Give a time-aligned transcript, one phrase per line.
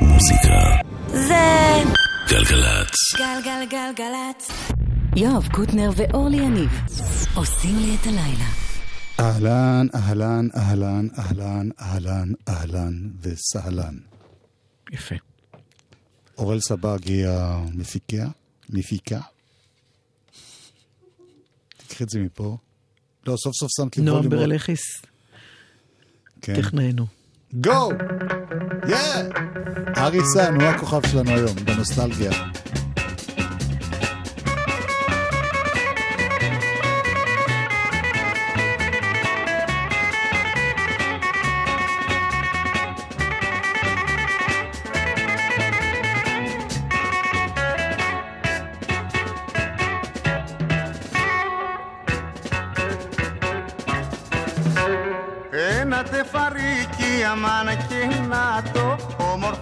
[0.00, 0.58] מוזיקה.
[1.08, 1.34] זה...
[2.28, 2.94] גלגלצ.
[3.18, 4.50] גלגלגלגלצ.
[5.16, 6.70] יואב קוטנר ואורלי יניב
[7.34, 8.50] עושים לי את הלילה.
[9.20, 13.94] אהלן, אהלן, אהלן, אהלן, אהלן, אהלן וסהלן.
[14.92, 15.14] יפה.
[16.38, 18.28] אורל סבג היא המפיקה,
[18.70, 19.20] מפיקה.
[21.76, 22.56] תקחי את זה מפה.
[23.26, 24.40] לא, סוף סוף שמת לי נועם ווליום.
[24.42, 25.02] ברלכיס,
[26.42, 26.62] כן.
[26.62, 27.06] טכננו.
[27.52, 27.90] גו!
[28.88, 28.96] יא!
[29.96, 32.30] ארי סן הוא הכוכב שלנו היום, בנוסטלגיה.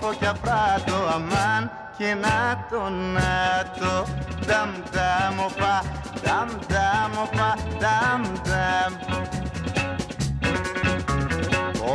[0.08, 4.04] Όμορφο και απράτο αμάν και να το να το.
[4.46, 5.82] Δαμ δαμ οπα,
[6.22, 8.92] δαμ δαμ οπα, δαμ δαμ.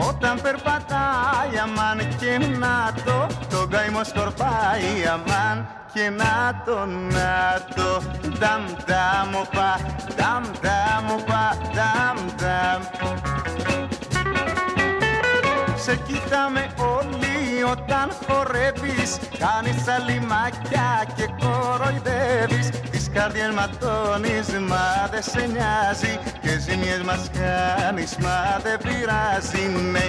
[0.08, 8.02] Όταν περπατάει αμάν και να το Το καημό σκορπάει αμάν και να το να το.
[8.22, 9.80] Δαμ δαμ οπα,
[10.18, 12.82] δαμ δαμ οπα, δαμ δαμ
[15.84, 16.64] σε κοιτάμε
[16.98, 19.12] όλοι όταν χορεύεις.
[19.44, 22.70] Κάνεις αλιμάκια και κοροϊδεύεις.
[22.92, 26.14] Τις καρδιές ματώνεις μα δεν σε νοιάζει.
[26.42, 29.66] Και ζημιές μας κάνεις μα δεν πειράζει.
[29.92, 30.08] Ναι.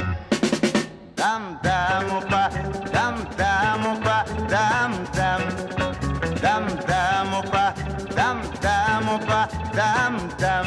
[1.20, 2.44] Δαμ δαμ οπα,
[2.92, 4.18] δαμ δαμ οπα,
[4.52, 5.42] δαμ δαμ
[6.42, 7.66] Δαμ δαμ οπα,
[8.16, 9.40] δαμ δαμ οπα,
[9.76, 10.66] δαμ δαμ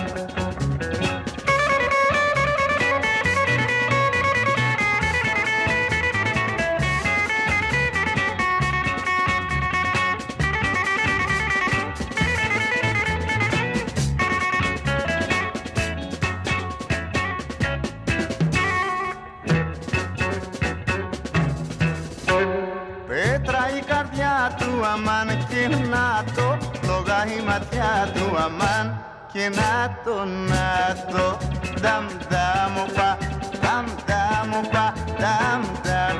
[29.37, 31.37] και να το να το
[31.81, 33.17] Δαμ δαμ οπα,
[33.61, 36.17] δαμ δαμ οπα, δαμ δαμ.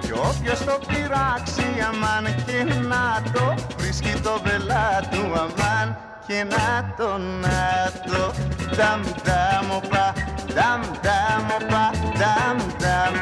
[0.00, 5.96] Κι όποιος το πειράξει αμάν και να το Βρίσκει το βελά του αμάν.
[6.26, 8.32] Και να το να το
[8.76, 10.12] Δαμ δαμ οπα,
[10.54, 11.90] δαμ δαμ οπα,
[12.20, 13.14] δαμ δαμ.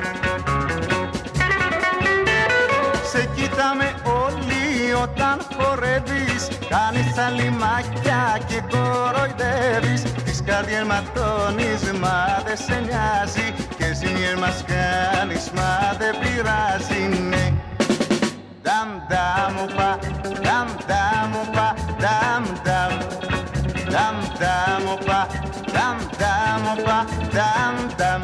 [3.12, 6.29] Σε κοιτάμε όλοι όταν χορεύεις
[6.72, 10.02] Κάνεις αλλημάκια και κοροϊδεύεις.
[10.24, 13.46] Τις καρδιές ματώνεις μα δεν σε νοιάζει.
[13.76, 14.10] Και εσύ
[14.40, 17.02] μας κάνεις μα δεν πειράζει.
[17.28, 17.52] Ναι.
[18.62, 19.98] Δαμ δαμ πα,
[20.44, 22.92] δαμ δαμ πα, δαμ δαμ
[23.94, 25.26] Δαμ δαμ πα,
[25.74, 28.22] δαμ δαμ πα, δαμ.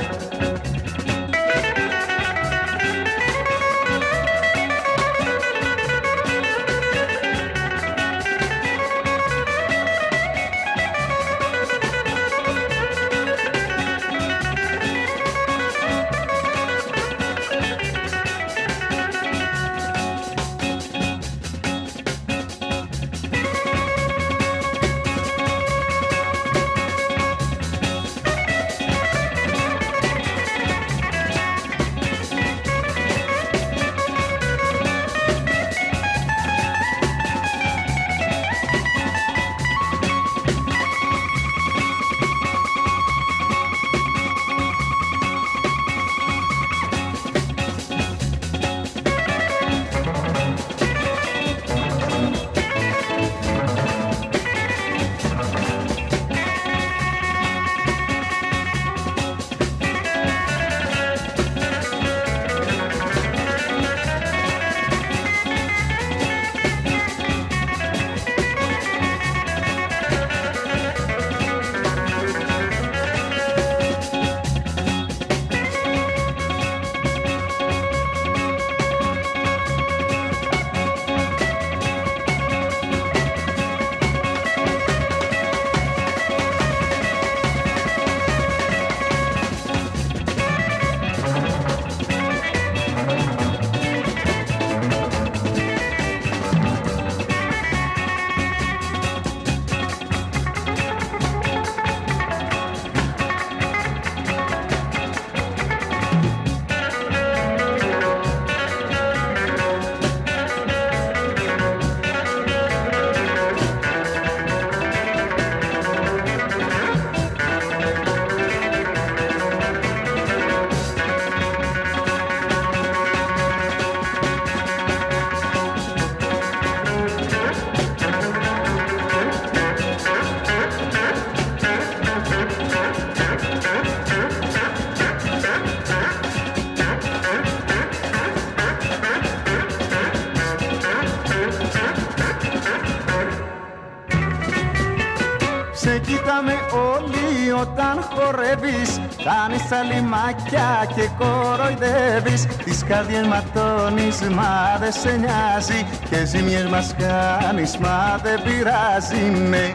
[146.37, 146.59] Χαίρομαι
[146.95, 149.01] όλοι όταν χορεύεις.
[149.25, 152.47] Κάνεις τα λιμάκια και κοροϊδεύεις.
[152.65, 155.87] Τις καρδιές ματώνεις μα δεν σε νοιάζει.
[156.11, 159.23] Και ζημιές μας κάνεις μα δεν πειράζει.
[159.49, 159.75] Ναι.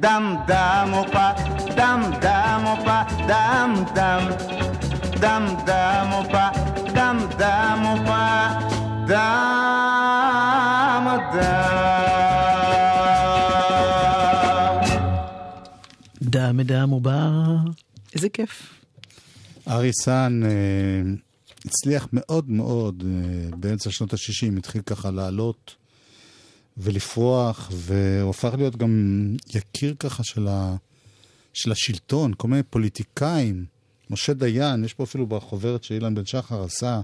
[0.00, 1.34] Νταμ νταμ οπα,
[1.74, 4.24] νταμ νταμ οπα, νταμ νταμ.
[5.18, 6.52] Νταμ νταμ οπα,
[6.92, 8.24] νταμ νταμ οπα,
[9.06, 12.07] νταμ νταμ.
[16.28, 17.56] דם דם ובר.
[18.14, 18.78] איזה כיף.
[19.68, 20.50] ארי סאן אה,
[21.64, 25.74] הצליח מאוד מאוד אה, באמצע שנות ה-60, התחיל ככה לעלות
[26.76, 30.76] ולפרוח, והוא הפך להיות גם יקיר ככה של, ה,
[31.54, 33.64] של השלטון, כל מיני פוליטיקאים.
[34.10, 37.00] משה דיין, יש פה אפילו בחוברת שאילן בן שחר עשה,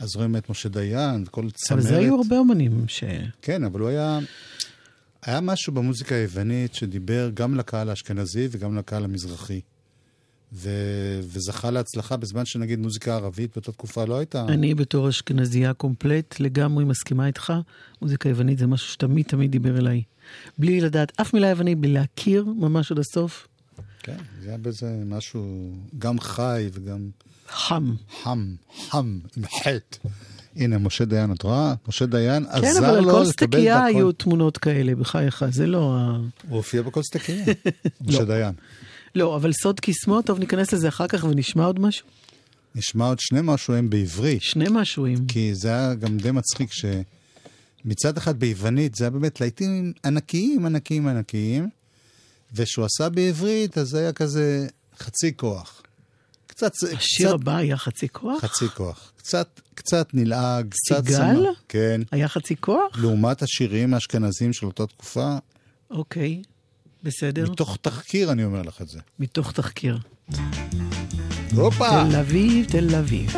[0.00, 1.80] אז רואים את משה דיין, כל צמרת.
[1.80, 3.04] אבל זה היו הרבה אומנים ש...
[3.42, 4.18] כן, אבל הוא היה...
[5.22, 9.60] היה משהו במוזיקה היוונית שדיבר גם לקהל האשכנזי וגם לקהל המזרחי.
[10.52, 10.70] ו...
[11.22, 14.46] וזכה להצלחה בזמן שנגיד מוזיקה ערבית באותה תקופה לא הייתה...
[14.48, 17.52] אני בתור אשכנזייה קומפלט לגמרי מסכימה איתך.
[18.02, 20.02] מוזיקה יוונית זה משהו שתמיד תמיד דיבר אליי.
[20.58, 23.48] בלי לדעת אף מילה יוונית, בלי להכיר ממש עד הסוף.
[24.02, 27.10] כן, זה היה בזה משהו גם חי וגם
[27.48, 27.94] חם.
[28.22, 28.54] חם,
[28.88, 30.08] חם, עם חטא.
[30.56, 31.74] הנה, משה דיין, את רואה?
[31.88, 34.12] משה דיין כן, עזר אבל על לו כל לקבל סטקייה היו.
[34.12, 36.16] תמונות כאלה, בחייך, זה לא ה...
[36.48, 37.44] הוא הופיע בכל סטקייה,
[38.06, 38.24] משה לא.
[38.24, 38.52] דיין.
[39.14, 42.06] לא, אבל סוד קסמו, טוב, ניכנס לזה אחר כך ונשמע עוד משהו.
[42.74, 44.42] נשמע עוד שני משהו בעברית.
[44.42, 45.26] שני משהוים.
[45.26, 51.08] כי זה היה גם די מצחיק שמצד אחד ביוונית זה היה באמת להיטים ענקיים, ענקיים,
[51.08, 51.68] ענקיים,
[52.54, 54.66] וכשהוא עשה בעברית אז זה היה כזה
[54.98, 55.82] חצי כוח.
[56.58, 56.72] קצת...
[56.96, 58.40] השיר קצת, הבא היה חצי כוח?
[58.40, 59.12] חצי כוח.
[59.16, 61.06] קצת, קצת נלעג, קצת...
[61.06, 61.46] סיגל?
[61.68, 62.00] כן.
[62.12, 62.98] היה חצי כוח?
[62.98, 65.36] לעומת השירים האשכנזיים של אותה תקופה,
[65.90, 66.42] אוקיי,
[67.02, 67.50] בסדר.
[67.50, 68.98] מתוך תחקיר אני אומר לך את זה.
[69.18, 69.98] מתוך תחקיר.
[71.54, 72.04] הופה!
[72.10, 73.34] תל אביב, תל אביב.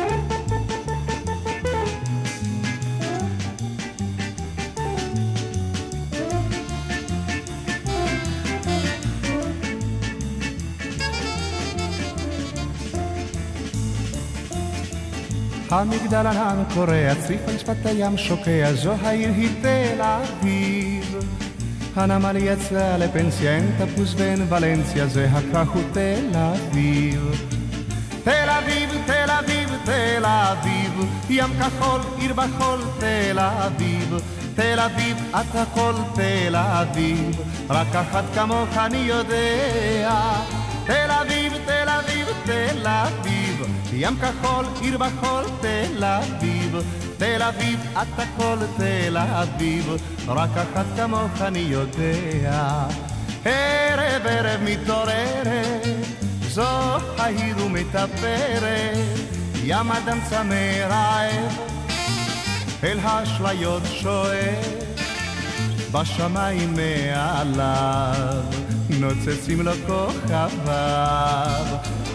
[15.71, 21.17] המגדל ענן קורע, צריף על שפת הים שוקע, זו העיר היא תל אביב.
[21.95, 27.31] הנמל יצא לפנסיה, אין תפוס ואין ולנסיה, זה הכרך הוא תל אביב.
[28.23, 34.17] תל אביב, תל אביב, תל אביב, ים כחול, עיר בחול, תל אביב.
[34.55, 40.11] תל אביב, את הכל תל אביב, רק אחת כמוך אני יודע.
[40.85, 43.40] תל אביב, תל אביב, תל אביב,
[43.93, 46.75] ים כחול, עיר בחול, תל אביב.
[47.17, 49.95] תל אביב, את הכל תל אביב,
[50.27, 52.87] רק אחת כמוך אני יודע.
[53.45, 55.87] ערב ערב מתעוררת,
[56.49, 58.97] זו העיר ומתאפרת,
[59.63, 61.57] ים אדם צמא רעב,
[62.83, 64.91] אל האשליות שואף.
[65.91, 68.43] בשמיים מעליו
[68.89, 71.65] נוצצים לו כוכביו.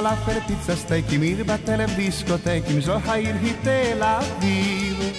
[0.00, 5.12] פלאפל, פיצה סטייקים, עיר בטלב דיסקוטקים, זו העיר היא תל אביב.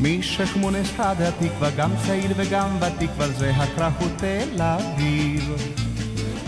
[0.00, 5.52] משכמונס עד התקווה, גם צעיר וגם ותיק, כבר זה הכרך הוא תל אביב.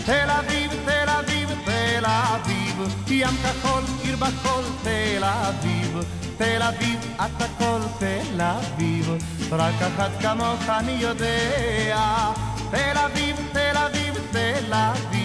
[0.05, 2.75] תל אביב, תל אביב, תל אביב,
[3.07, 5.99] ים כחול, עיר בחול, תל אביב.
[6.37, 9.11] תל אביב, את הכל תל אביב,
[9.51, 12.31] רק אחת כמוך אני יודע.
[12.71, 15.18] תל אביב, תל אביב, תל אביב,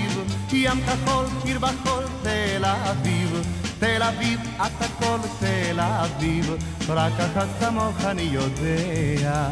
[0.57, 3.43] ים כחול, עיר בחול, תל אביב.
[3.79, 6.55] תל אביב, את הכל תל אביב,
[6.89, 9.49] רק אחת כמוך אני יודע.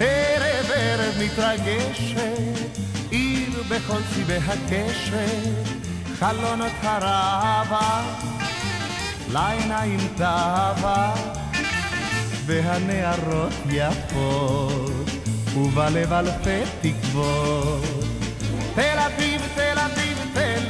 [0.00, 2.78] ערב ערב מתרגשת,
[3.10, 5.68] עיר בכל צבעי הקשת,
[6.18, 8.02] חלונות הרבה,
[9.32, 11.14] לעיניים תאווה,
[12.46, 15.10] והנערות יפות,
[15.56, 17.84] ובלב אלפי תקוות.
[18.74, 20.11] תל אביב, תל אביב,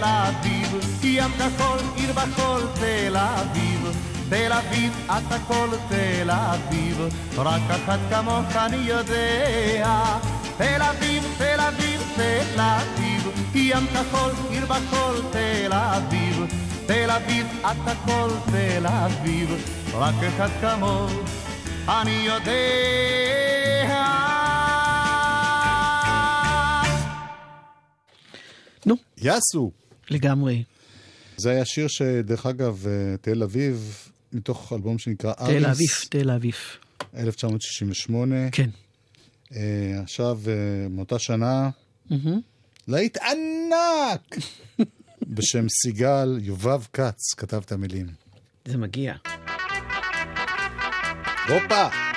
[0.02, 3.92] תל אביב, ים כחול, עיר בחול, תל אביב.
[4.28, 7.00] תל אביב, את הכל תל אביב,
[7.36, 10.18] רק אחת כמוך אני יודע.
[10.56, 16.46] תל אביב, תל אביב, תל אביב, ים כחול, עיר בכל תל אביב.
[16.86, 19.50] תל אביב, את הכל תל אביב,
[19.94, 21.12] רק אחד כמוך
[21.88, 22.52] אני יודע.
[28.86, 29.81] נו, יאסו.
[30.10, 30.62] לגמרי.
[31.36, 35.58] זה היה שיר שדרך אגב, אה, תל אביב, מתוך אלבום שנקרא אריס.
[35.58, 36.54] תל אביב, תל אביב.
[37.16, 38.50] 1968.
[38.52, 38.70] כן.
[39.56, 41.70] אה, עכשיו, אה, מאותה שנה,
[42.88, 44.36] להיט ענק!
[45.34, 48.06] בשם סיגל, יובב כץ כתב את המילים.
[48.64, 49.14] זה מגיע.
[51.48, 52.11] הופה!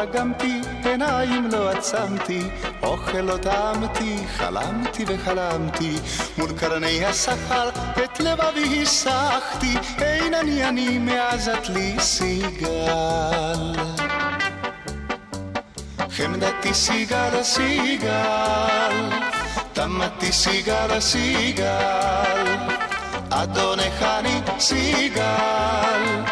[0.00, 2.42] מים לא לגמתי, עיניים לא עצמתי,
[2.82, 5.96] אוכל לא טעמתי, חלמתי וחלמתי,
[6.38, 7.68] מול קרני השכר
[8.04, 13.74] את לבבי הסחתי, אין אני אני מעזת לי סיגל.
[16.10, 19.10] חמדתי סיגל סיגל,
[19.72, 22.46] תמתי סיגל סיגל,
[23.30, 26.30] אדונך אני סיגל.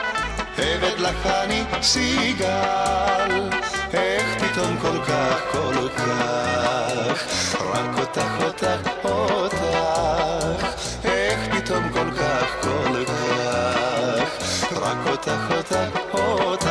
[0.78, 3.57] עבד לך אני סיגל,
[4.58, 7.26] איך פתאום כל כך, כל כך,
[7.60, 9.56] רק אותך, אותך, אותך,
[11.04, 16.68] איך פתאום כל כך, כל כך, רק אותך, אותך, אותך,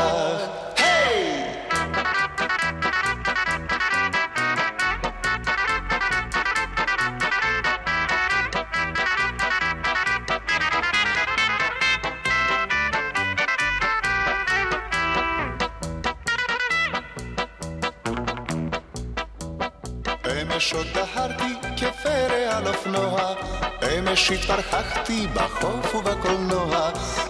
[23.83, 26.89] אמש התפרחחתי בחוף ובקולנוע,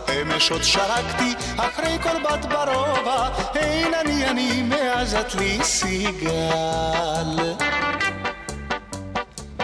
[0.10, 7.54] אמש עוד שרקתי אחרי כל בת ברובע, אין אני אני מעזת לי סיגל.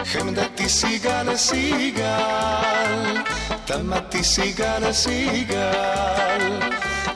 [0.04, 3.22] חמדתי סיגל סיגל,
[3.64, 6.60] תמתי סיגל סיגל,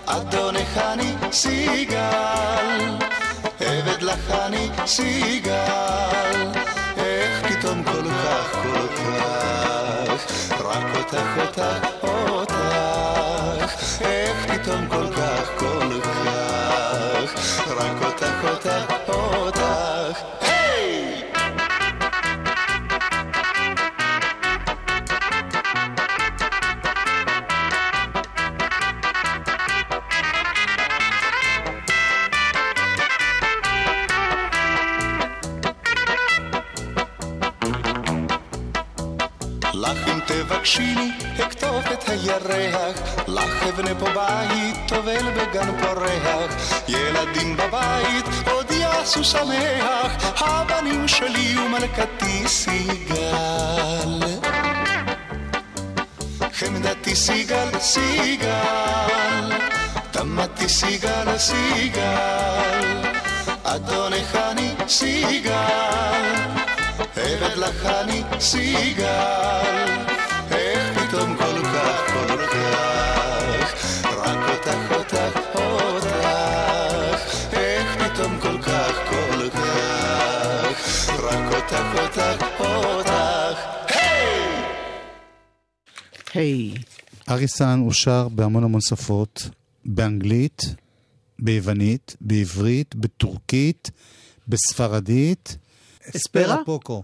[0.07, 2.99] אדונך אני סיגל.
[3.61, 6.53] עבד לך אני סיגל,
[8.53, 11.69] כל כך, כל כך, רק אותך,
[14.53, 15.08] אותך,
[45.59, 54.23] טובל בגן פורח, ילדים בבית, עוד יעשו שמח, הבנים שלי ומלכתי סיגל.
[56.53, 59.53] חמדתי סיגל, סיגל,
[60.11, 63.03] תמתי סיגל, סיגל,
[63.65, 66.49] אדונך אני סיגל.
[67.17, 69.07] עבד לך אני סיגל,
[70.51, 72.98] איך פתאום כל כך, כל כך,
[87.31, 89.51] אריסן הוא שר בהמון המון שפות,
[89.85, 90.63] באנגלית,
[91.39, 93.91] ביוונית, בעברית, בטורקית,
[94.49, 95.57] בספרדית.
[96.17, 96.57] אספרה?
[96.65, 97.03] פוקו.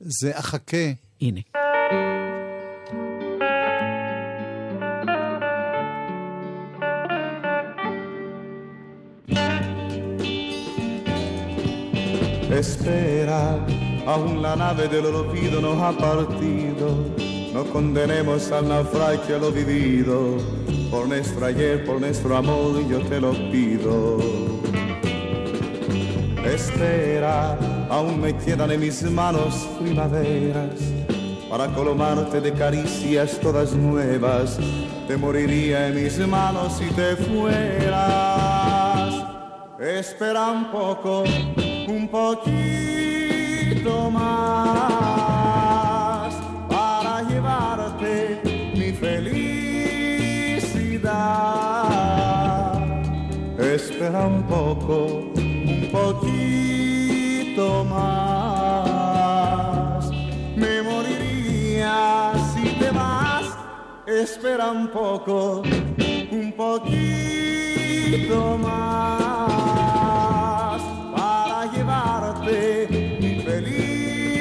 [0.00, 0.92] זה אחכה.
[1.20, 1.40] הנה.
[12.60, 13.42] Espera,
[14.12, 16.88] aún la nave del olvido no ha partido.
[17.58, 20.36] No condenemos al naufragio lo vivido.
[20.92, 24.18] Por nuestro ayer, por nuestro amor, yo te lo pido.
[26.44, 27.58] Espera,
[27.90, 30.76] aún me quedan en mis manos primaveras
[31.50, 34.56] para colomarte de caricias todas nuevas.
[35.08, 38.34] Te moriría en mis manos si te fueras.
[39.80, 41.24] Espera un poco,
[41.88, 42.52] un poquito
[44.12, 45.07] más
[54.08, 54.96] espera un poco,
[55.36, 58.88] un poquito más.
[60.56, 63.44] Me moriría si te vas,
[64.06, 65.62] espera un poco,
[66.30, 66.98] un poquito
[68.56, 69.60] más
[71.14, 72.88] para llevarte
[73.20, 74.38] mi felicidad.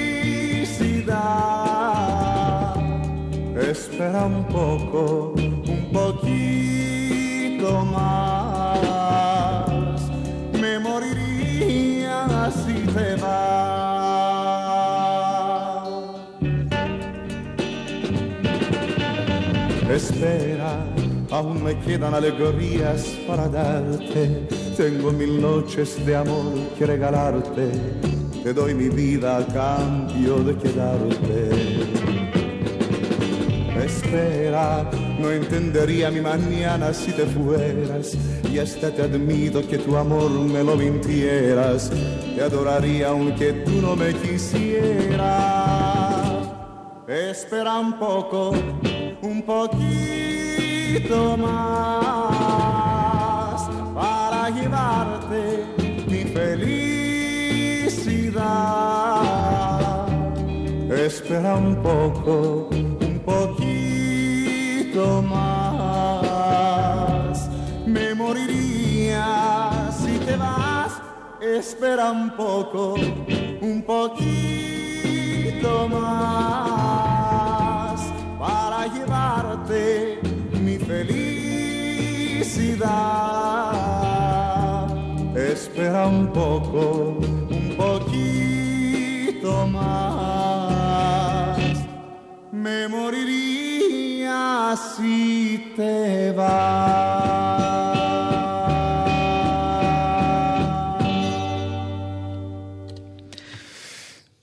[3.70, 8.37] Espera un poco, un poquito más.
[19.90, 20.86] Espera,
[21.32, 24.48] aún me quedan alegorías para darte.
[24.78, 27.72] Tengo mil noches de amor que regalarte.
[28.44, 32.17] Te doy mi vida a cambio de quedarte.
[33.84, 38.16] Espera, no entendería mi mañana si te fueras.
[38.52, 41.92] Y hasta te admito que tu amor me lo mintieras.
[42.36, 45.68] Te adoraría aunque tú no me quisieras.
[47.08, 48.52] Espera un poco,
[49.22, 49.78] un poquito
[51.38, 52.58] más
[53.96, 55.64] para llevarte
[56.10, 57.28] mi felicidad.
[60.92, 63.67] Espera un poco, un poquito
[65.22, 66.70] más.
[67.86, 70.94] Me moriría si te vas.
[71.40, 72.96] Espera un poco,
[73.62, 74.28] un poquito
[75.90, 76.82] más
[78.40, 80.20] para llevarte
[80.62, 81.28] mi felicidad.
[85.36, 91.58] Espera un poco, un poquito más.
[92.52, 93.57] Me moriría
[96.36, 96.68] vas.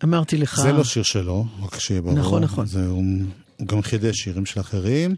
[0.04, 0.60] אמרתי לך...
[0.60, 2.14] זה לא שיר שלו, רק שיהיה ברור.
[2.14, 2.66] נכון, נכון.
[2.66, 3.04] זה, הוא,
[3.56, 5.14] הוא גם חידש שירים של אחרים.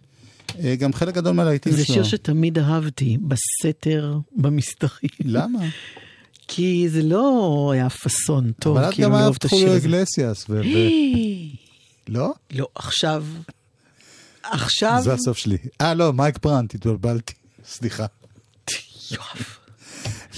[0.65, 1.95] אה, גם חלק גדול מהלהיטים זה שלו.
[1.95, 5.11] שיר שתמיד אהבתי, בסתר, במסתרים.
[5.25, 5.59] למה?
[6.49, 9.77] כי זה לא היה פאסון טוב, אבל את כאילו גם לאהוב אהבת את השיר חוליו
[9.77, 9.89] הזה.
[9.89, 10.47] אגלסיאס.
[10.51, 10.53] ו...
[10.53, 10.79] ו...
[12.09, 12.33] לא?
[12.51, 13.25] לא, עכשיו...
[14.51, 15.01] עכשיו...
[15.05, 15.57] זה הסוף שלי.
[15.81, 17.33] אה, לא, מייק ברנט, התבלבלתי.
[17.65, 18.07] סליחה.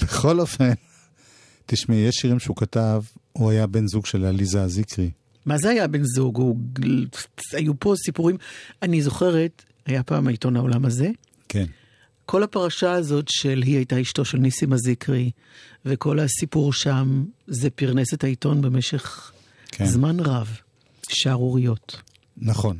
[0.01, 0.73] בכל אופן,
[1.65, 5.09] תשמעי, יש שירים שהוא כתב, הוא היה בן זוג של עליזה זיקרי.
[5.45, 6.37] מה זה היה בן זוג?
[6.37, 6.55] הוא...
[7.53, 8.37] היו פה סיפורים.
[8.81, 11.09] אני זוכרת, היה פעם העיתון העולם הזה,
[11.49, 11.65] כן.
[12.25, 15.31] כל הפרשה הזאת של היא הייתה אשתו של ניסים הזיקרי,
[15.85, 19.31] וכל הסיפור שם, זה פרנס את העיתון במשך
[19.71, 19.85] כן.
[19.85, 20.57] זמן רב.
[21.09, 22.01] שערוריות.
[22.37, 22.77] נכון.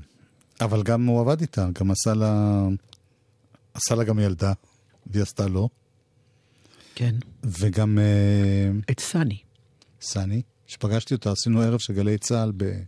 [0.61, 2.63] אבל גם הוא עבד איתה, גם עשה לה...
[3.73, 4.53] עשה לה גם ילדה,
[5.07, 5.69] והיא עשתה לו.
[6.95, 7.15] כן.
[7.43, 9.37] וגם אה, את סני.
[10.01, 12.81] סני, שפגשתי אותה, עשינו ערב של גלי צה"ל ב...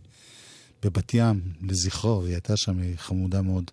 [0.82, 3.70] בבת ים, לזכרו, היא הייתה שם, היא חמודה מאוד.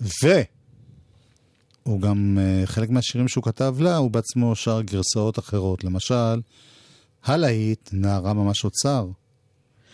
[0.00, 5.84] והוא גם, אה, חלק מהשירים שהוא כתב לה, הוא בעצמו שר גרסאות אחרות.
[5.84, 6.40] למשל,
[7.24, 9.08] הלהיט, נערה ממש אוצר.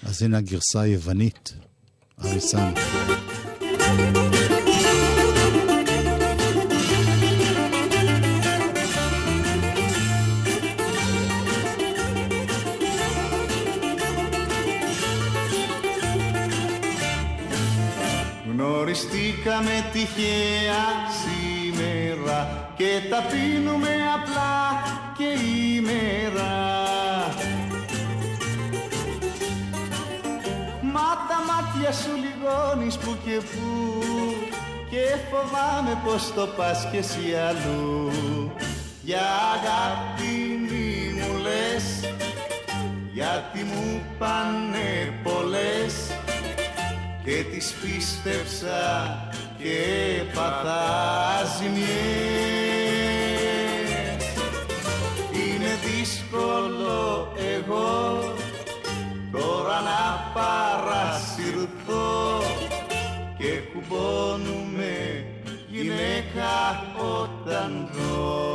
[0.03, 1.55] אז הנה הגרסה היוונית,
[2.25, 2.73] אריסן.
[18.87, 20.85] Γνωριστήκαμε τυχαία
[21.23, 24.83] σήμερα και τα πίνουμε απλά
[25.17, 25.25] και
[25.77, 26.55] ημέρα.
[31.87, 33.67] Μάτια σου λιγώνεις που και που
[34.91, 38.13] και φοβάμαι πως το πας κι εσύ αλλού.
[39.03, 42.13] Για αγάπη μη μου λες
[43.13, 45.95] γιατί μου πάνε πολλές
[47.25, 48.83] και τις πίστεψα
[49.59, 49.79] και
[50.35, 51.87] πατά ζημιές.
[55.33, 58.35] Είναι δύσκολο εγώ
[59.33, 60.07] τώρα να
[61.67, 62.43] παρασυρθώ
[63.39, 65.25] και κουμπώνουμε
[65.69, 66.85] γυναίκα
[67.23, 68.55] όταν δω.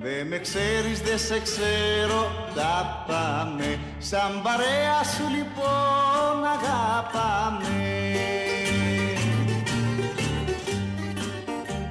[0.00, 3.78] Δε με ξέρεις, δε σε ξέρω, τα πάμε
[4.10, 7.88] Σαν παρέα σου λοιπόν αγαπάμε.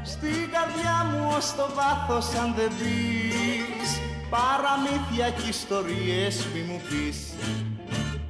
[0.03, 3.99] Στη καρδιά μου ως το βάθος αν δεν πεις
[4.30, 7.34] Παραμύθια και ιστορίες μη μου πεις.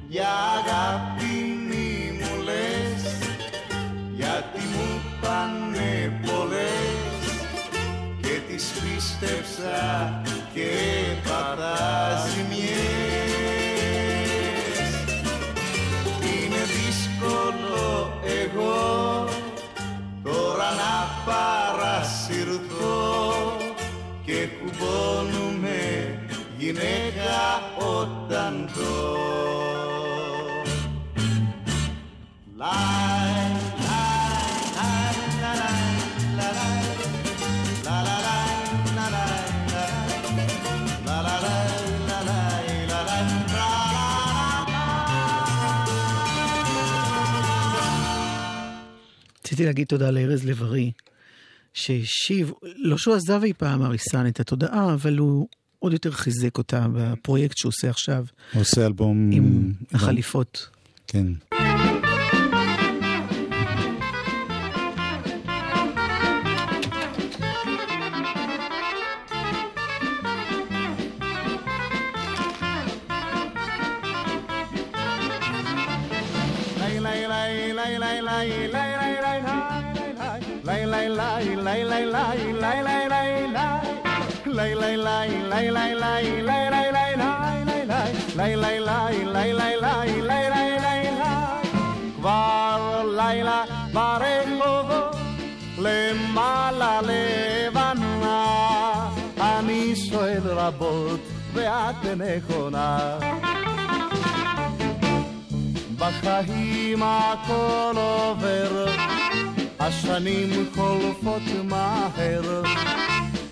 [0.08, 1.34] Για αγάπη
[1.68, 3.02] μη μου λες
[4.14, 7.24] Γιατί μου πάνε πολλές.
[8.20, 10.22] Και τις πίστεψα
[10.54, 10.70] και
[49.58, 50.92] רציתי להגיד תודה לארז לב-ארי,
[51.74, 56.86] שהשיב, לא שהוא עזב אי פעם אריסן את התודעה, אבל הוא עוד יותר חיזק אותה
[56.92, 59.30] בפרויקט שהוא עושה עכשיו הוא עושה אלבום...
[59.32, 60.68] עם אלבום- החליפות.
[61.06, 61.26] כן.
[92.16, 95.16] כבר לילה ברחובות
[95.78, 98.44] למעלה לבנה
[99.40, 101.20] אני שואל רבות
[101.54, 103.18] ואת נכונה
[105.98, 108.86] בחיים הכל עובר,
[109.80, 112.62] השנים חולפות מהר,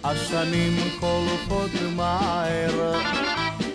[0.09, 2.92] השנים חולפות מהר,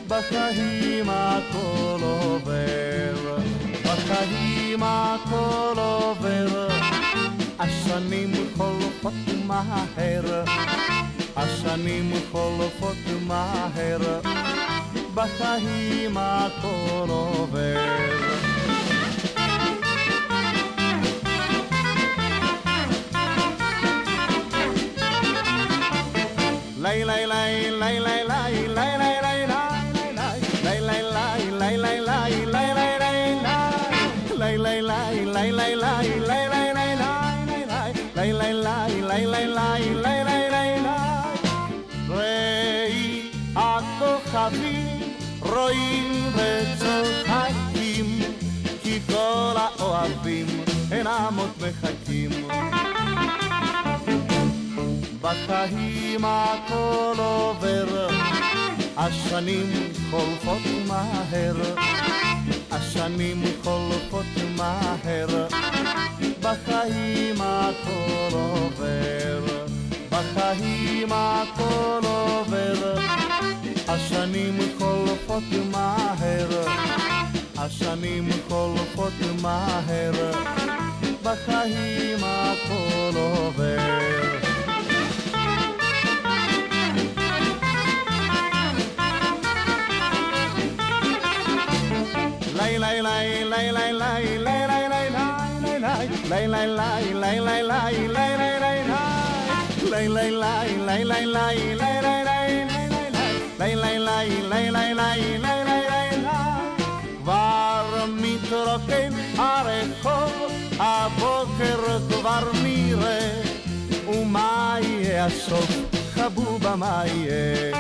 [0.07, 3.37] בחיים הכל עובר,
[3.85, 6.67] בחיים הכל עובר,
[7.59, 9.13] השנים חולפות
[9.47, 10.43] מהר,
[11.35, 14.19] השנים חולפות מהר,
[15.13, 18.30] בחיים הכל עובר.
[43.55, 48.19] הכוכבים רואים וצוחקים
[48.83, 50.47] כי כל האוהבים
[50.91, 52.00] אינם עוד מחכים
[55.21, 58.07] בחיים הכל עובר,
[58.97, 59.69] השנים
[60.11, 61.55] חולפות מהר,
[62.71, 65.47] השנים חולפות מהר,
[66.41, 69.45] בחיים הכל עובר,
[70.09, 72.95] בחיים הכל עובר,
[73.87, 76.67] השנים חולפות מהר,
[77.57, 80.31] השנים חולפות מהר,
[81.23, 84.40] בחיים הכל עובר.
[107.23, 113.41] כבר מתרוקן הרחוב, הבוקר כבר נראה,
[114.07, 115.71] ומה יהיה הסוף,
[116.13, 117.77] חבובה מה יהיה?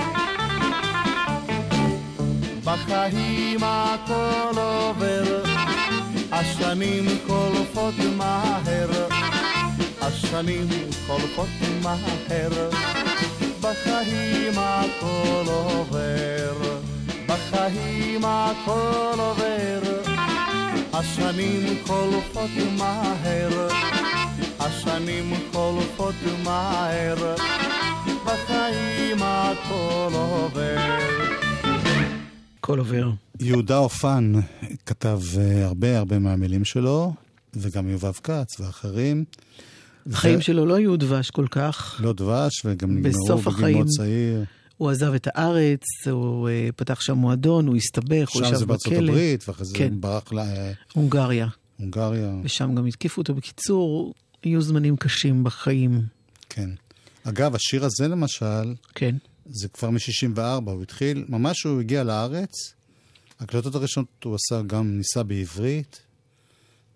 [2.63, 5.43] בחיים הכל עובר,
[6.31, 8.89] השנים חולפות מהר,
[10.01, 10.67] השנים
[11.07, 11.49] חולפות
[11.83, 12.69] מהר,
[13.71, 16.79] בחיים הכל עובר,
[17.27, 19.81] בחיים הכל עובר,
[20.93, 23.67] השנים חולפות מהר,
[24.59, 27.35] השנים חולפות מהר,
[28.25, 30.77] בחיים הכל עובר.
[32.59, 33.09] הכל עובר.
[33.39, 34.33] יהודה אופן
[34.85, 37.13] כתב אה, הרבה הרבה מהמילים שלו,
[37.53, 39.23] וגם יובב כץ ואחרים.
[40.13, 42.01] החיים ו- שלו לא היו דבש כל כך.
[42.03, 44.43] לא דבש, וגם נגמרו בסוף בגיל צעיר.
[44.77, 48.65] הוא עזב את הארץ, הוא אה, פתח שם מועדון, הוא הסתבך, הוא שם ישב זה
[48.65, 49.11] בארצות בכלא.
[49.11, 49.93] הברית, ואחרי זה כן.
[49.99, 50.31] ברח
[50.93, 51.47] הונגריה.
[51.79, 52.35] להונגריה.
[52.43, 53.33] ושם גם התקיפו אותו.
[53.33, 56.01] בקיצור, היו זמנים קשים בחיים.
[56.49, 56.69] כן.
[57.23, 59.15] אגב, השיר הזה למשל, כן.
[59.45, 62.73] זה כבר מ-64, הוא התחיל, ממש כשהוא הגיע לארץ,
[63.39, 66.01] הקלטות הראשונות הוא עשה גם ניסה בעברית,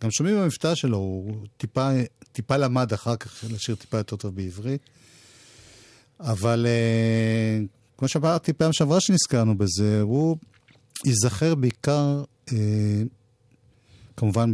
[0.04, 1.90] גם שומעים במבטא שלו, הוא טיפה,
[2.36, 4.82] טיפה למד אחר כך לשיר טיפה יותר טוב בעברית.
[6.20, 7.60] אבל אה,
[7.98, 10.38] כמו שאמרתי פעם שעברה שנזכרנו בזה, הוא
[11.06, 12.58] ייזכר בעיקר, אה,
[14.18, 14.54] כמובן,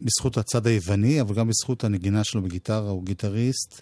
[0.00, 3.80] בזכות הצד היווני, אבל גם בזכות הנגינה שלו בגיטרה, הוא גיטריסט,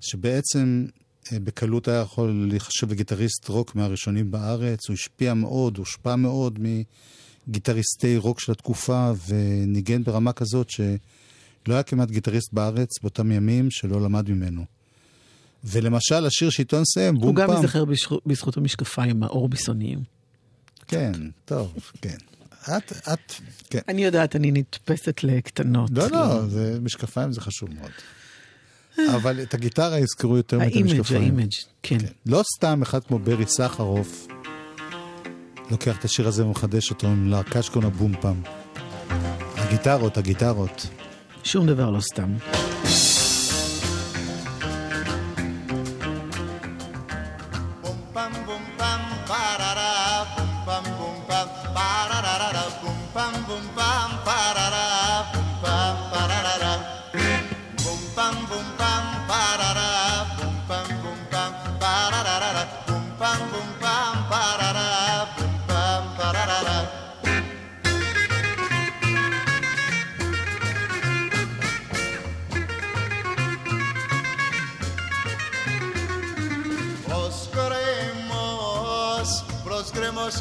[0.00, 0.86] שבעצם
[1.32, 4.88] אה, בקלות היה יכול להיחשב לגיטריסט רוק מהראשונים בארץ.
[4.88, 6.58] הוא השפיע מאוד, הושפע מאוד
[7.48, 10.70] מגיטריסטי רוק של התקופה, וניגן ברמה כזאת
[11.66, 14.64] שלא היה כמעט גיטריסט בארץ באותם ימים שלא למד ממנו.
[15.64, 17.56] ולמשל, השיר שאיתו נסיים, בום הוא גם פעם.
[17.56, 19.98] ייזכר בזכות- בזכות המשקפיים האורביסוניים.
[20.88, 21.12] כן,
[21.44, 22.16] טוב, כן.
[22.76, 23.32] את, את,
[23.70, 23.78] כן.
[23.88, 25.90] אני יודעת, אני נתפסת לקטנות.
[25.94, 27.90] לא, לא, זה משקפיים זה חשוב מאוד.
[29.16, 31.22] אבל את הגיטרה יזכרו יותר מאת המשקפיים.
[31.22, 31.98] ה image, כן.
[31.98, 32.06] כן.
[32.26, 34.26] לא סתם אחד כמו ברי סחרוף
[35.70, 38.42] לוקח את השיר הזה ומחדש אותו עם להקה שקוראים לה בום פם.
[39.56, 40.86] הגיטרות, הגיטרות.
[41.46, 42.30] שום דבר לא סתם.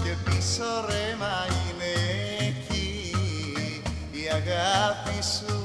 [0.04, 1.94] Και πίσω ρέμα είναι
[2.48, 3.12] εκεί
[4.12, 5.64] η αγάπη σου.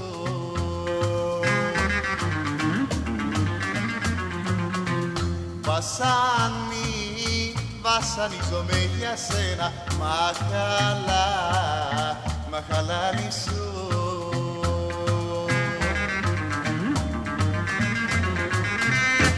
[5.61, 11.27] Βασάνι, βασανίζομαι για σένα Μαχαλά,
[12.51, 13.65] μαχαλάνι σου.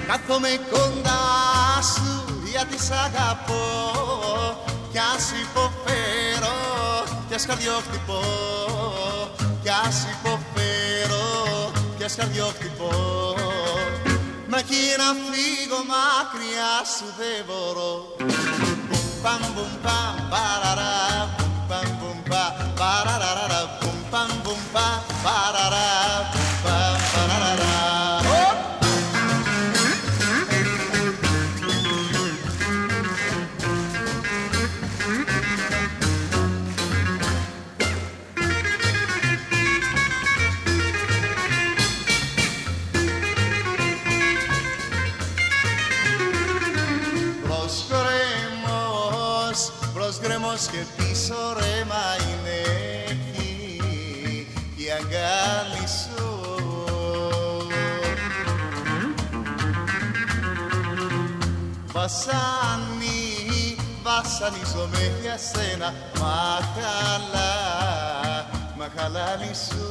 [0.06, 1.20] Κάθομαι κοντά
[1.94, 3.72] σου γιατί σ' αγαπώ
[4.92, 6.58] Κι ας υποφέρω
[7.28, 8.20] κι ας καρδιόχτυπω
[9.62, 11.26] Κι ας υποφέρω
[11.98, 12.90] κι ας καρδιόχτυπω
[14.48, 17.92] Μα εκεί να φύγω μακριά σου δεν μπορώ.
[18.88, 20.94] Μπουμ παμ μπουμ παμ παραρά
[21.36, 22.44] Μπουμ παμ μπουμ πα
[22.80, 24.86] παραραραρα Μπουμ παμ μπουμ πα
[25.24, 25.90] παραρά
[50.62, 52.60] προς γκρέμος και πίσω ρέμα είναι
[53.08, 53.80] εκεί
[54.76, 56.30] η αγκάλη σου.
[61.92, 67.52] Βασάνι, βασανίζομαι για σένα Μαχαλά,
[68.76, 69.86] μαχαλάνι σου.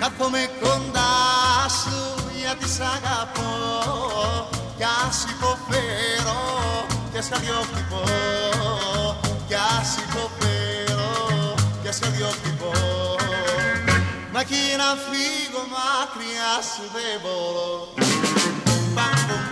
[0.00, 6.40] Κάθομαι κοντά σου γιατί σ' αγαπώ Κι ας υποφέρω
[7.12, 8.02] κι ας καρδιόχτυπω
[9.48, 12.70] Κι ας υποφέρω κι ας καρδιόχτυπω
[14.32, 17.88] Μα εκεί να φύγω μακριά σου δεν μπορώ.
[18.94, 19.45] Παμ,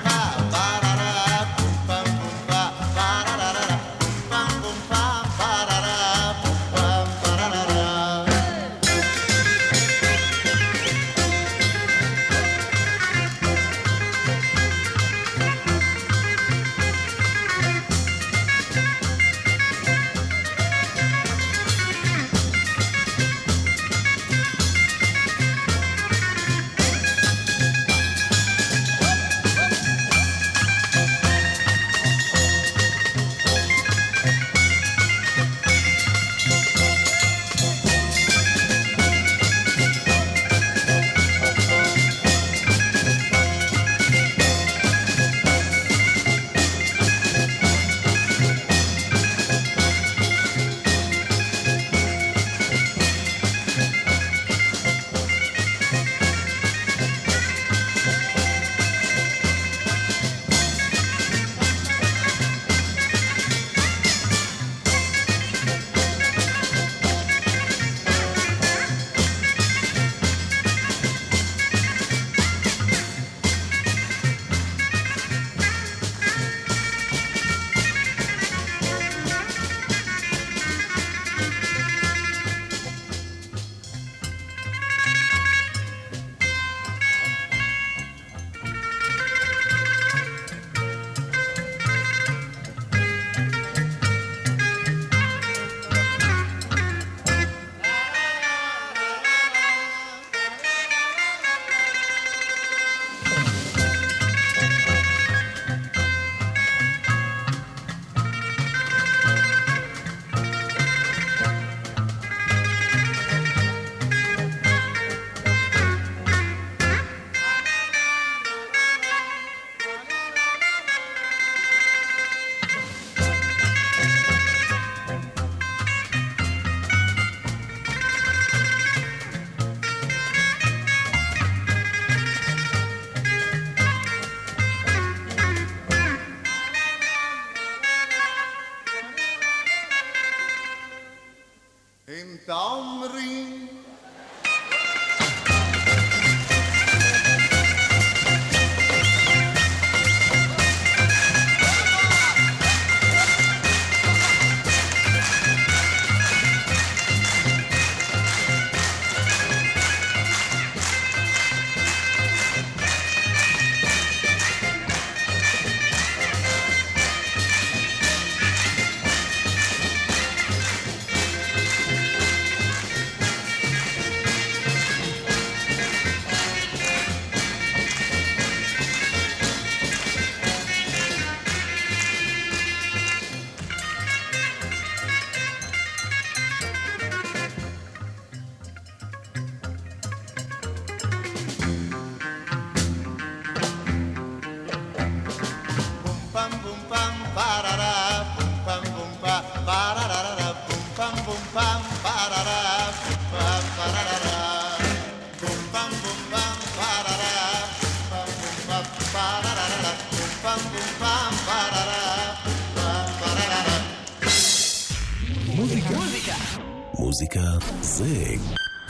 [216.98, 217.58] מוזיקה.
[217.80, 218.24] זה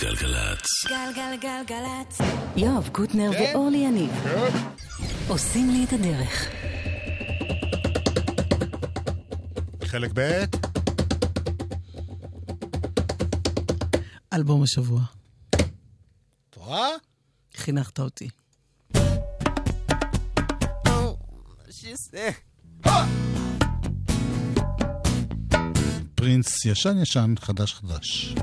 [0.01, 0.67] גלגלצ.
[0.89, 2.19] גלגלגלגלצ.
[2.57, 3.53] יואב קוטנר כן?
[3.55, 4.59] ואורלי יניב כן?
[5.29, 6.49] עושים לי את הדרך.
[9.85, 10.45] חלק ב'
[14.33, 15.01] אלבום השבוע.
[15.51, 16.89] את רואה?
[17.55, 18.29] חינכת אותי.
[26.15, 28.35] פרינס ישן ישן, חדש חדש.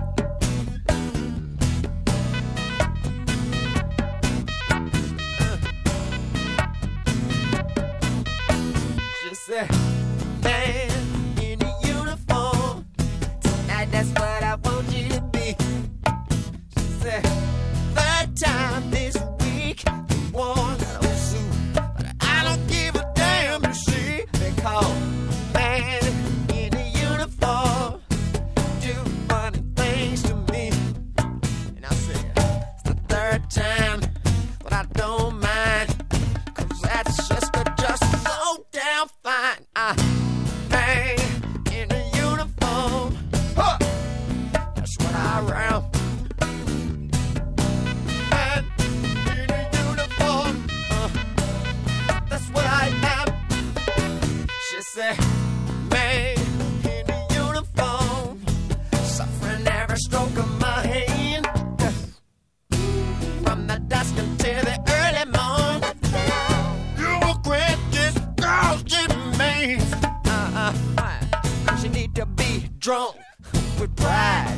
[73.82, 74.58] With pride.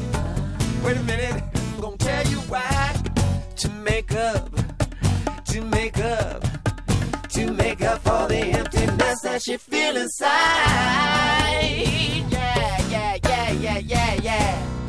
[0.83, 2.93] Wait a minute, I'm gonna tell you why.
[3.55, 4.49] To make up,
[5.45, 6.43] to make up,
[7.29, 10.29] to make up for the emptiness that you feel inside.
[12.29, 14.82] Yeah, yeah, yeah, yeah, yeah, yeah.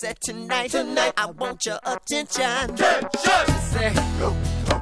[0.00, 2.76] Said, Tonight, tonight, I want your attention.
[2.76, 3.94] She said,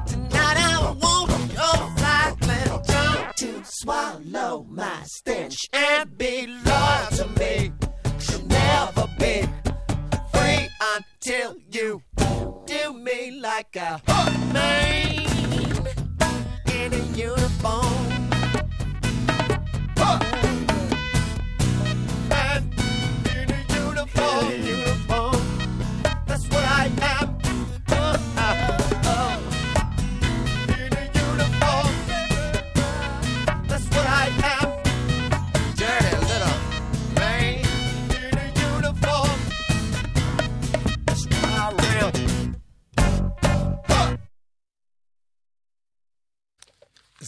[0.05, 7.71] Tonight, I want your tongue to swallow my stench and be loyal to me.
[8.19, 9.41] She'll never be
[10.33, 12.03] free until you
[12.67, 13.99] do me like a
[14.53, 15.25] man
[16.75, 18.16] in a uniform.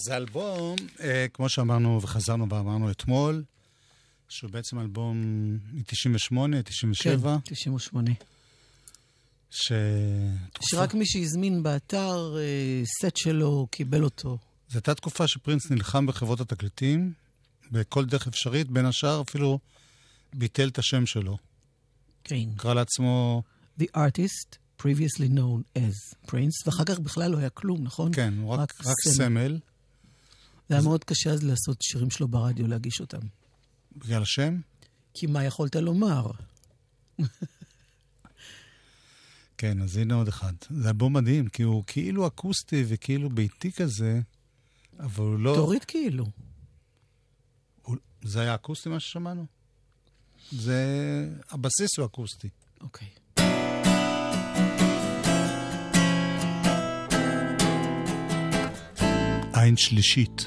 [0.10, 3.44] זה אלבום, אה, כמו שאמרנו וחזרנו ואמרנו אתמול,
[4.30, 5.22] שהוא בעצם אלבום
[5.74, 8.12] מ-98, 97, כן, 98.
[9.52, 9.72] ש...
[10.62, 14.38] שרק מי שהזמין באתר אה, סט שלו קיבל אותו.
[14.70, 17.14] זו הייתה תקופה שפרינס נלחם בחברות התקליטים,
[17.72, 19.60] בכל דרך אפשרית, בין השאר אפילו
[20.34, 21.38] ביטל את השם שלו.
[22.24, 22.56] כן.
[22.58, 23.44] קרא לעצמו,
[23.80, 28.14] The artist previously known as Prince, ואחר כך בכלל לא היה כלום, נכון?
[28.14, 29.60] כן, הוא רק, רק סמל,
[30.70, 33.39] זה היה מאוד קשה אז לעשות שירים שלו ברדיו, להגיש אותם.
[33.98, 34.60] בגלל השם.
[35.14, 36.32] כי מה יכולת לומר?
[39.58, 40.54] כן, אז הנה עוד אחד.
[40.70, 44.22] זה אלבום מדהים, כי הוא כאילו אקוסטי וכאילו ביתי כזה,
[45.00, 45.54] אבל הוא לא...
[45.56, 46.26] תוריד כאילו.
[47.82, 47.96] הוא...
[48.24, 49.46] זה היה אקוסטי מה ששמענו?
[50.52, 51.30] זה...
[51.50, 52.50] הבסיס הוא אקוסטי.
[52.82, 53.08] אוקיי.
[59.54, 60.46] עין שלישית.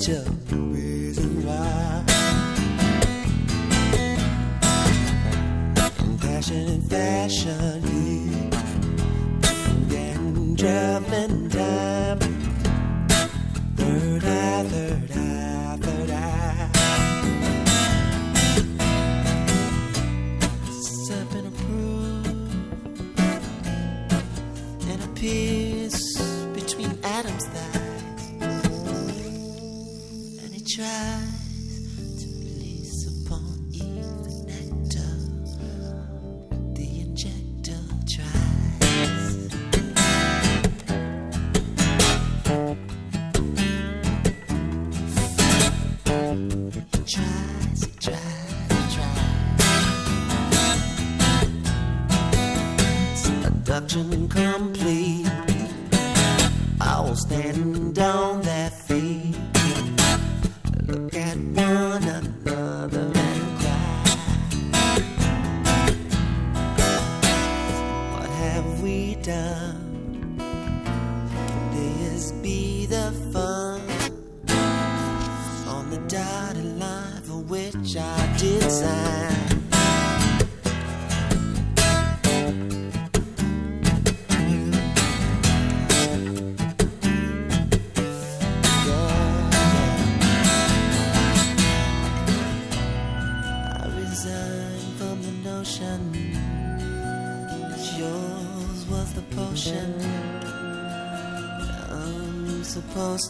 [0.00, 0.49] catch.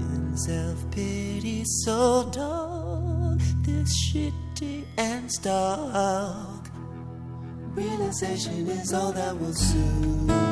[0.00, 6.68] in self pity so dark, this shitty and stark.
[7.74, 10.49] Realization is all that will soothe.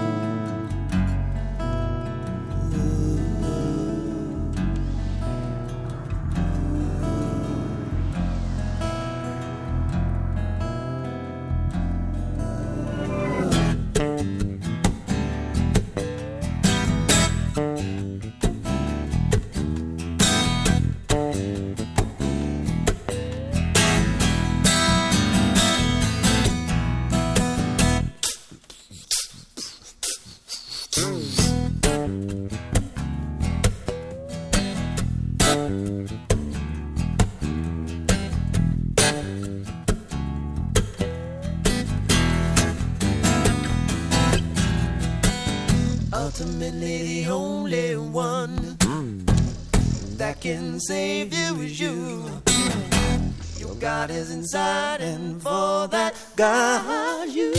[54.01, 57.51] God is inside, and for that, God, you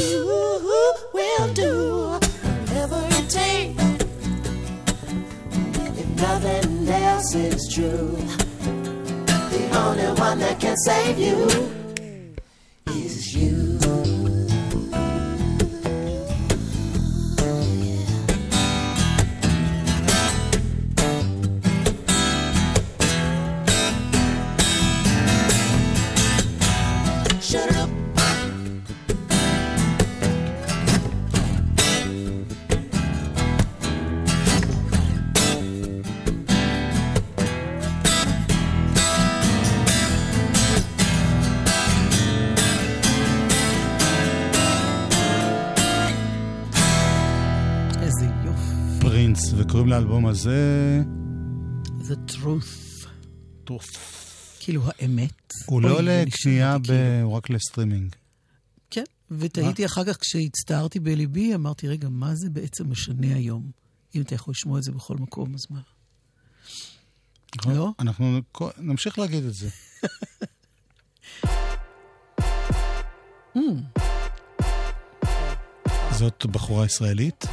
[1.13, 3.83] will do whatever it takes.
[5.99, 8.15] If nothing else is true,
[9.51, 11.78] the only one that can save you
[49.39, 51.01] פרינס, וקוראים לאלבום הזה...
[52.01, 53.07] The truth.
[53.63, 53.85] טוף.
[54.59, 55.53] כאילו האמת.
[55.65, 56.85] הוא לא זה לקנייה, ב...
[56.85, 57.21] כאילו.
[57.23, 58.15] הוא רק לסטרימינג.
[58.89, 63.71] כן, ותהיתי אחר כך כשהצטערתי בליבי, אמרתי, רגע, מה זה בעצם משנה היום?
[64.15, 65.79] אם אתה יכול לשמוע את זה בכל מקום, אז מה?
[67.57, 67.75] נכון?
[67.75, 67.91] לא?
[67.99, 68.39] אנחנו
[68.77, 69.69] נמשיך להגיד את זה.
[76.19, 77.45] זאת בחורה ישראלית?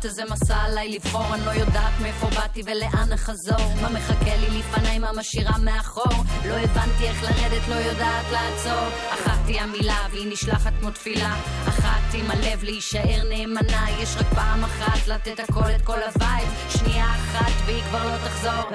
[0.00, 3.74] להיות איזה מסע עליי לבחור, אני לא יודעת מאיפה באתי ולאן אחזור.
[3.82, 6.12] מה מחכה לי לפניי, מה משאירה מאחור?
[6.48, 8.88] לא הבנתי איך לרדת, לא יודעת לעצור.
[9.10, 11.34] אחת היא המילה והיא נשלחת כמו תפילה.
[11.68, 16.48] אחת עם הלב להישאר נאמנה, יש רק פעם אחת לתת הכל את כל ה vibe.
[16.68, 18.70] שנייה אחת והיא כבר לא תחזור.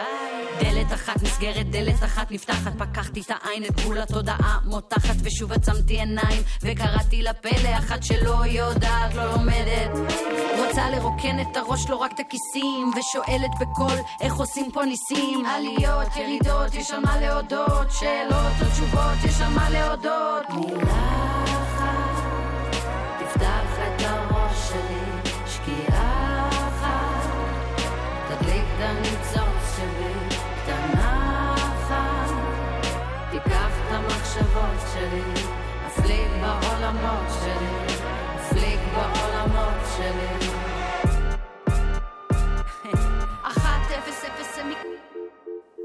[0.59, 5.93] דלת אחת נסגרת, דלת אחת נפתחת, פקחתי את העין, את גבול התודעה מותחת, ושוב עצמתי
[5.99, 9.89] עיניים, וקראתי לפלא, אחת שלא יודעת, לא לומדת.
[10.57, 15.45] רוצה לרוקן את הראש, לא רק את הכיסים, ושואלת בקול, איך עושים פה ניסים?
[15.45, 20.49] עליות, ירידות, יש על מה להודות, שאלות או תשובות, יש על מה להודות.
[20.49, 22.25] מילה אחת,
[23.19, 25.04] תפתח את הראש שלי,
[34.35, 35.47] את המחשבות שלי,
[35.85, 37.95] הפליג בעולמות שלי,
[38.35, 40.49] הפליג בעולמות שלי.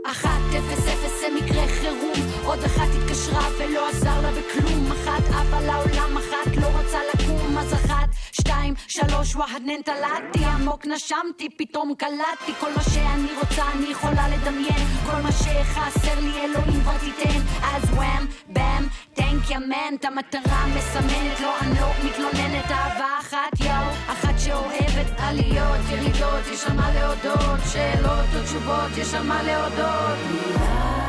[0.07, 5.61] אחת אפס אפס זה מקרה חירום עוד אחת התקשרה ולא עזר לה בכלום אחת עפה
[5.61, 7.20] לעולם אחת לא רצה אחת
[8.77, 14.87] שתיים שלוש וואחד ננטלטי עמוק נשמתי פתאום קלטתי כל מה שאני רוצה אני יכולה לדמיין
[15.07, 17.39] כל מה שחסר לי אלוהים כבר תיתן.
[17.63, 18.87] אז וואם באם
[19.67, 26.47] מן את המטרה מסמנת לא אני לא מתלוננת אהבה אחת יואו אחת שאוהבת עליות ירידות
[26.53, 31.00] יש על מה להודות שאלות או תשובות יש על מה להודות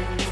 [0.00, 0.29] Bye.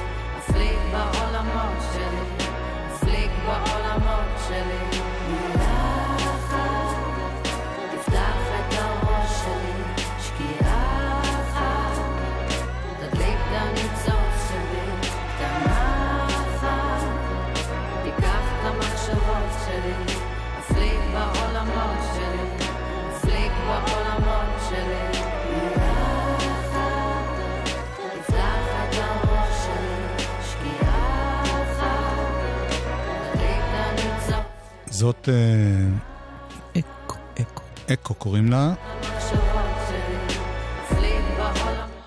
[34.99, 37.63] זאת אה, אקו, אקו.
[37.93, 38.75] אקו קוראים לה.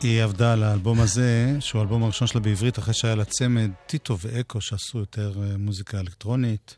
[0.01, 4.17] היא עבדה על האלבום הזה, שהוא האלבום הראשון שלה בעברית, אחרי שהיה לה צמד טיטו
[4.19, 6.75] ואקו, שעשו יותר אה, מוזיקה אלקטרונית.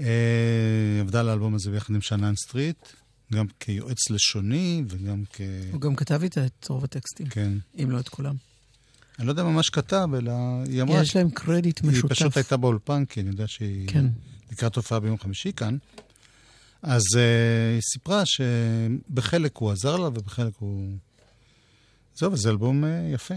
[0.00, 0.06] אה,
[0.94, 2.88] היא עבדה על האלבום הזה ביחד עם שאנן סטריט,
[3.32, 5.40] גם כיועץ לשוני וגם כ...
[5.72, 7.52] הוא גם כתב איתה את רוב הטקסטים, כן.
[7.82, 8.34] אם לא את כולם.
[9.18, 10.32] אני לא יודע ממש כתב, אלא
[10.68, 11.02] היא אמרה...
[11.02, 12.12] יש להם קרדיט היא משותף.
[12.12, 14.06] פשוט הייתה באולפן, כי אני יודע שהיא כן.
[14.52, 15.76] לקראת הופעה ביום חמישי כאן.
[16.82, 17.18] אז uh,
[17.74, 20.96] היא סיפרה שבחלק הוא עזר לה ובחלק הוא...
[22.14, 23.34] זהו, וזה אלבום uh, יפה.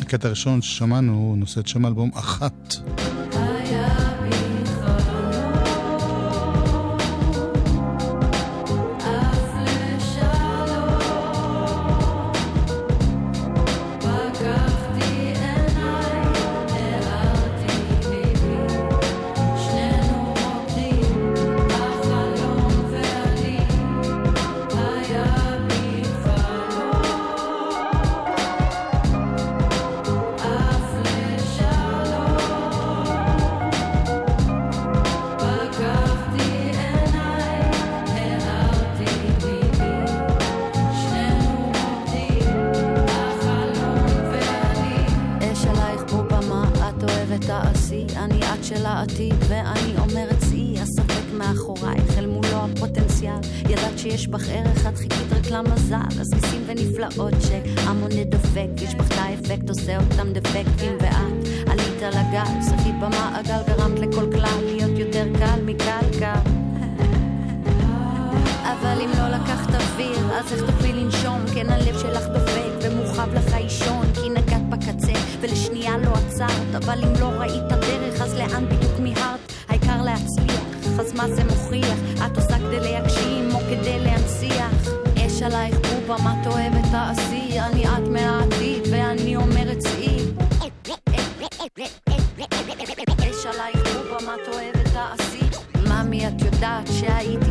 [0.00, 2.74] הקטע הראשון ששמענו הוא נושא את שם האלבום אחת.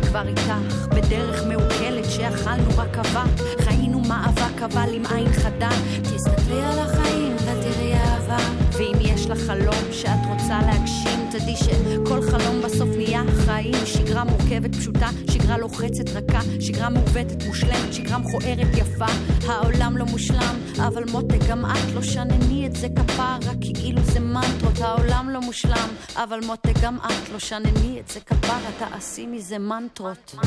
[0.08, 0.52] כבר איתך
[0.88, 5.70] בדרך מעוקלת שאכלנו רק אבק חיינו מאבק אבל עם עין חדה.
[6.02, 8.38] תסתכלי על החיים ותראי אהבה.
[8.72, 13.74] ואם יש לך חלום שאת רוצה להגשים תדעי שכל חלום בסוף נהיה חיים.
[13.84, 19.06] שגרה מורכבת פשוטה, שגרה לוחצת רכה, שגרה מעוותת מושלמת, שגרה מכוערת יפה.
[19.46, 20.56] העולם לא מושלם,
[20.86, 24.78] אבל מותק גם את לא שנני את זה כפרה, כאילו זה מנטרות.
[24.80, 30.34] העולם לא מושלם, אבל מותק גם את לא שנני את זה כפרה, תעשי מזה מנטרות.
[30.40, 30.46] אף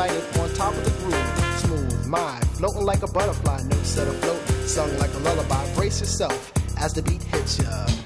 [0.00, 1.58] On top of the groove.
[1.58, 5.74] Smooth, mind, floating like a butterfly, notes set afloat, sung like a lullaby.
[5.74, 7.99] Brace yourself as the beat hits ya.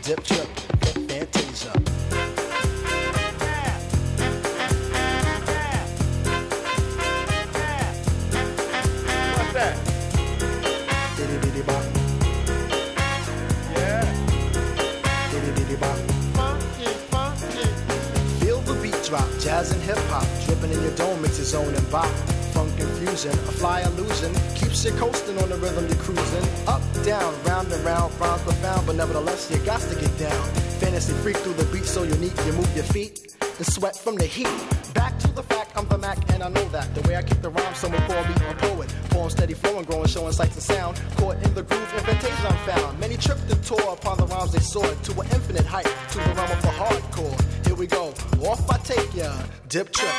[24.84, 26.68] Keeps you coasting on the rhythm you're cruising.
[26.68, 30.48] Up, down, round and round, rhymes profound, but nevertheless you got to get down.
[30.80, 34.26] Fantasy freak through the beat so unique, you move your feet and sweat from the
[34.26, 34.48] heat.
[34.92, 36.94] Back to the fact, I'm the Mac and I know that.
[36.94, 38.94] The way I kick the rhyme, someone call me a poet.
[39.10, 41.00] Poem steady flowing, growing, showing sights and sound.
[41.16, 43.00] Caught in the groove, in fantasia I'm found.
[43.00, 46.34] Many tripped and tore upon the rhymes they soared to an infinite height, to the
[46.36, 47.66] realm of the hardcore.
[47.66, 48.12] Here we go,
[48.44, 49.32] off I take ya.
[49.68, 50.13] Dip trip,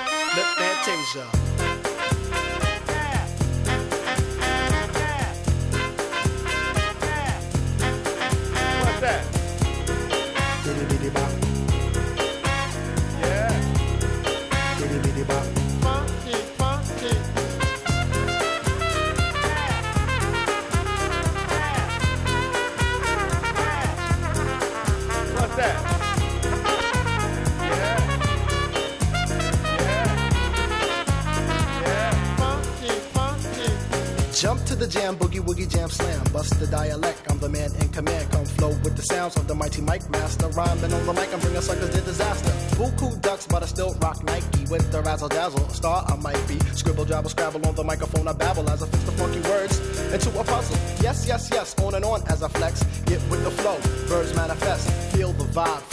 [39.16, 40.48] sounds of the mighty Mike Master.
[40.50, 42.52] Rhyming on the mic, I'm bringing suckers to disaster.
[42.76, 45.70] Buku ducks, but I still rock Nike with the razzle dazzle.
[45.70, 46.60] Star I might be.
[46.80, 48.28] Scribble, jabble, scrabble on the microphone.
[48.28, 49.76] I babble as I fix the funky words
[50.16, 50.78] into a puzzle.
[51.02, 52.84] Yes, yes, yes, on and on as I flex.
[53.06, 53.78] Get with the flow,
[54.10, 54.84] birds manifest.
[55.16, 55.84] Feel the vibe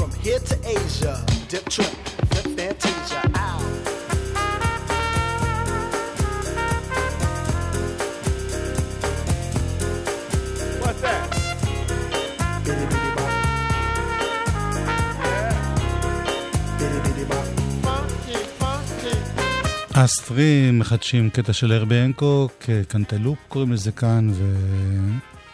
[20.02, 22.52] הסטרים מחדשים קטע של הרבי הנקוק,
[22.88, 24.30] קנטלופ קוראים לזה כאן,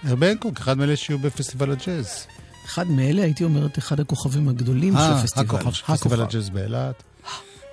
[0.04, 2.26] והרבי הנקוק, אחד מאלה שיהיו בפסטיבל הג'אז.
[2.66, 5.56] אחד מאלה, הייתי אומרת, אחד הכוכבים הגדולים של אה, הפסטיבל.
[5.56, 7.02] הכוכב של פסטיבל הג'אז באילת.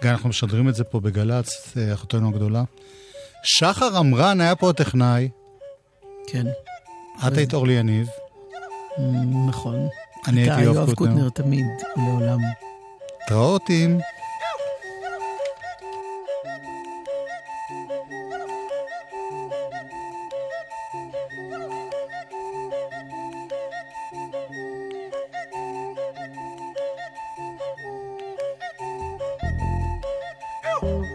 [0.04, 2.64] גם אנחנו משדרים את זה פה בגל"צ, אה, אחותנו הגדולה.
[3.44, 5.30] שחר עמרן היה פה הטכנאי,
[6.28, 6.46] כן,
[7.28, 8.08] את היית אורלי יניב,
[9.48, 9.88] נכון.
[10.28, 11.14] אני אתה הייתי יואב יואב קוטנר.
[11.14, 11.66] קוטנר תמיד
[11.98, 12.40] ולעולם.
[13.22, 14.00] להתראות עם...
[30.86, 31.15] you.